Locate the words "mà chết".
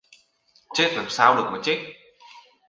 1.53-1.77